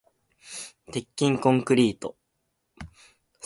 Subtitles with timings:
[0.91, 2.17] 鉄筋コンクリート